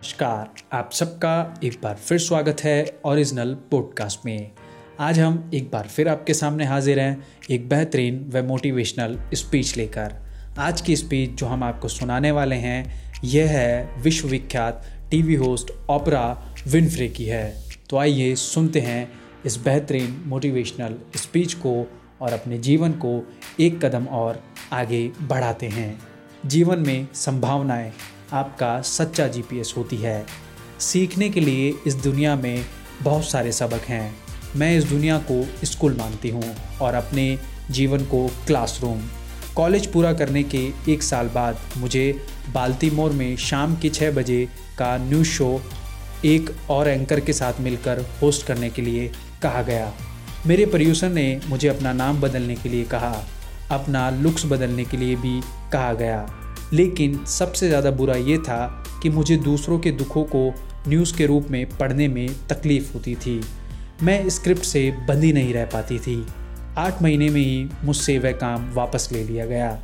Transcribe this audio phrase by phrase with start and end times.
[0.00, 4.50] नमस्कार, आप सबका एक बार फिर स्वागत है ओरिजिनल पॉडकास्ट में।
[5.00, 10.14] आज हम एक बार फिर आपके सामने हाजिर हैं एक बेहतरीन व मोटिवेशनल स्पीच लेकर।
[10.58, 16.54] आज की स्पीच जो हम आपको सुनाने वाले हैं, यह है विश्वविख्यात टीवी होस्ट ओपरा
[16.66, 19.12] विनफ्रे की है। तो आइए सुनते हैं
[19.46, 24.42] इस बेहतरीन मोटिवेशनल स्पीच को और अपने जीवन को एक कदम और
[24.72, 26.02] आगे बढ़ाते हैं।
[26.46, 27.92] जीवन में संभावनाएँ
[28.32, 30.26] आपका सच्चा जीपीएस होती है।
[30.80, 32.64] सीखने के लिए इस दुनिया में
[33.02, 34.14] बहुत सारे सबक हैं।
[34.56, 37.38] मैं इस दुनिया को स्कूल मानती हूँ और अपने
[37.70, 39.00] जीवन को क्लासरूम।
[39.56, 44.96] कॉलेज पूरा करने के एक साल बाद मुझे बाल्टीमोर में शाम के छः बजे का
[44.96, 45.62] न्यूज़ शो
[46.24, 49.12] एक और एंकर के साथ मिलकर होस्ट करने के लिए
[49.42, 49.92] कहा गया।
[50.46, 53.24] मेरे प्रोड्यूसर ने मुझे अपना नाम बदलने के लिए कहा,
[53.70, 55.40] अपना लुक्स बदलने के लिए भी
[55.72, 56.39] कहा गया।
[56.72, 58.66] लेकिन सबसे ज़्यादा बुरा ये था
[59.02, 60.48] कि मुझे दूसरों के दुखों को
[60.88, 63.40] न्यूज़ के रूप में पढ़ने में तकलीफ़ होती थी।
[64.02, 66.24] मैं स्क्रिप्ट से बंदी नहीं रह पाती थी।
[66.78, 69.78] आठ महीने में ही मुझसे वह काम वापस ले लिया गया।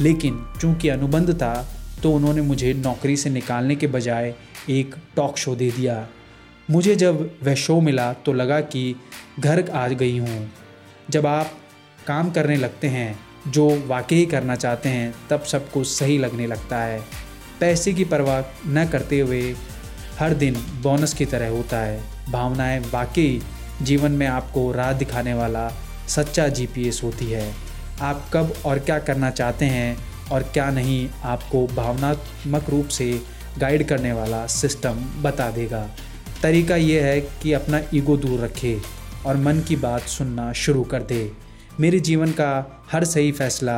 [0.00, 1.54] लेकिन चूँकि अनुबंध था
[2.02, 4.34] तो उन्होंने मुझे नौकरी से निकालने के बजाय
[4.70, 6.06] एक टॉक शो दे दिया।
[6.70, 8.94] मुझे जब वह शो मिला तो लगा कि
[9.38, 10.50] घर आ गई हूँ।
[11.10, 11.50] जब आप
[12.06, 16.82] काम करने लगते हैं जो वाकई करना चाहते हैं, तब सब कुछ सही लगने लगता
[16.82, 17.00] है।
[17.60, 19.54] पैसे की परवाह न करते हुए
[20.18, 23.42] हर दिन बोनस की तरह होता है। भावनाएँ वाकई
[23.82, 25.72] जीवन में आपको राह दिखाने वाला
[26.08, 27.54] सच्चा जीपीएस होती है।
[28.00, 29.98] आप कब और क्या करना चाहते हैं
[30.32, 33.22] और क्या नहीं, आपको भावनात्मक रूप से
[33.58, 35.90] गाइड करने वाला सिस्टम बता देगा।
[36.42, 38.80] तरीका यह है कि अपना ईगो दूर रखे
[39.26, 41.49] और मन की बात सुनना शुरू कर दे।
[41.80, 42.48] मेरे जीवन का
[42.90, 43.74] हर सही फैसला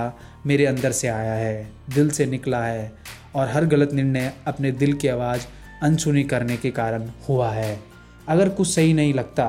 [0.47, 2.93] मेरे अंदर से आया है, दिल से निकला है
[3.35, 5.43] और हर गलत निर्णय अपने दिल की आवाज़
[5.83, 7.79] अनसुनी करने के कारण हुआ है।
[8.29, 9.47] अगर कुछ सही नहीं लगता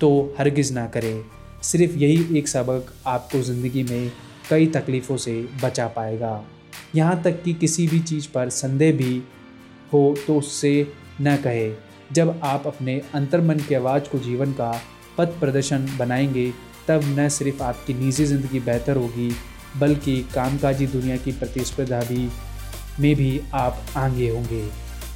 [0.00, 1.24] तो हरगिज़ ना करें।
[1.62, 4.12] सिर्फ़ यही एक सबक आपको ज़िंदगी में
[4.50, 6.44] कई तकलीफ़ों से बचा पाएगा।
[6.94, 9.22] यहाँ तक कि किसी भी चीज़ पर संदेह भी
[9.92, 11.70] हो तो उससे न कहे।
[12.12, 14.72] जब आप अपने अंतर्मन की आवाज़ को जीवन का
[15.18, 16.50] पथ प्रदर्शन बनाएँगे
[16.88, 19.30] तब न सिर्फ़ आपकी निजी ज़िंदगी बेहतर होगी,
[19.76, 22.28] बल्कि कामकाजी दुनिया की प्रतिस्पर्धा भी,
[23.00, 24.62] में भी आप आगे होंगे।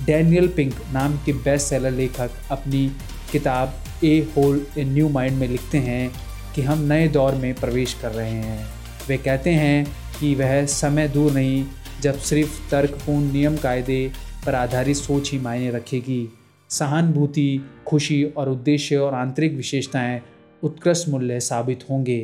[0.07, 2.87] डैनियल पिंक नाम के बेस्ट सेलर लेखक अपनी
[3.33, 3.75] किताब
[4.05, 6.13] a whole a new mind में लिखते हैं
[6.55, 8.67] कि हम नए दौर में प्रवेश कर रहे हैं।
[9.09, 9.85] वे कहते हैं
[10.21, 11.65] कि वह समय दूर नहीं,
[12.01, 14.13] जब सिर्फ़ तर्कपूर्ण नियम कायदे
[14.47, 16.29] पर आधारित सोच ही मायने रखेगी।
[16.71, 20.21] सहानुभूति, खुशी और उद्देश्य और आंतरिक विशेषताएँ
[20.63, 22.21] उत्कृष्ट मूल्य साबित होंगे।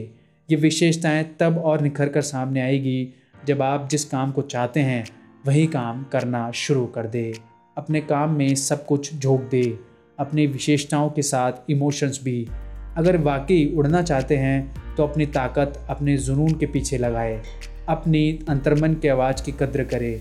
[0.48, 3.14] ये विशेषताएँ तब और निखर कर सामने आएगी,
[3.46, 5.04] जब आप जिस काम को चाहते हैं,
[5.46, 7.32] वही काम करना शुरू कर दे।
[7.76, 9.78] अपने काम में सब कुछ झोंक दे।
[10.18, 12.48] अपनी विशेषताओं के साथ इमोशंस भी।
[12.96, 17.42] अगर वाकई उड़ना चाहते हैं तो अपनी ताकत अपने जुनून के पीछे लगाए।
[17.88, 20.20] अपनी अंतर्मन के आवाज़ की कद्र करे।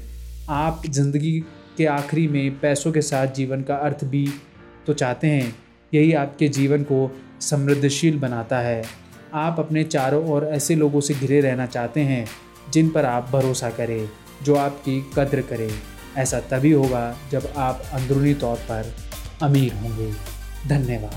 [0.49, 1.39] आप ज़िंदगी
[1.77, 4.27] के आखिरी में पैसों के साथ जीवन का अर्थ भी
[4.87, 5.55] तो चाहते हैं
[5.93, 8.83] यही आपके जीवन को समृद्धशील बनाता है।
[9.33, 12.27] आप अपने चारों ओर ऐसे लोगों से घिरे रहना चाहते हैं,
[12.73, 14.09] जिन पर आप भरोसा करें,
[14.43, 15.71] जो आपकी कद्र करें।
[16.17, 18.95] ऐसा तभी होगा जब आप अंदरूनी तौर पर
[19.41, 20.11] अमीर होंगे।
[20.67, 21.05] धन्यवाद।